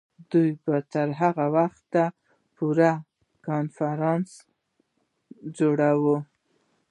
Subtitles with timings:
[0.31, 2.03] دوی به تر هغه وخته
[2.55, 2.91] پورې
[3.47, 4.53] کنفرانسونه
[5.57, 6.17] جوړوي.